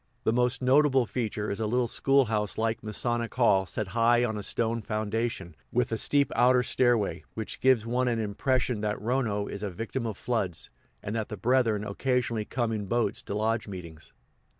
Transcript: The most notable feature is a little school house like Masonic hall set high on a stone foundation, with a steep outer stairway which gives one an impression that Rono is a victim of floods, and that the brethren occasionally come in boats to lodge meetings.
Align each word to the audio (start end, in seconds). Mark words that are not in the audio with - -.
The 0.23 0.33
most 0.33 0.63
notable 0.63 1.05
feature 1.05 1.51
is 1.51 1.59
a 1.59 1.67
little 1.67 1.87
school 1.87 2.25
house 2.25 2.57
like 2.57 2.81
Masonic 2.81 3.35
hall 3.35 3.67
set 3.67 3.89
high 3.89 4.25
on 4.25 4.35
a 4.35 4.41
stone 4.41 4.81
foundation, 4.81 5.55
with 5.71 5.91
a 5.91 5.95
steep 5.99 6.31
outer 6.35 6.63
stairway 6.63 7.23
which 7.35 7.59
gives 7.59 7.85
one 7.85 8.07
an 8.07 8.17
impression 8.17 8.81
that 8.81 8.99
Rono 8.99 9.45
is 9.45 9.61
a 9.61 9.69
victim 9.69 10.07
of 10.07 10.17
floods, 10.17 10.71
and 11.03 11.15
that 11.15 11.29
the 11.29 11.37
brethren 11.37 11.83
occasionally 11.85 12.45
come 12.45 12.71
in 12.71 12.87
boats 12.87 13.21
to 13.21 13.35
lodge 13.35 13.67
meetings. 13.67 14.11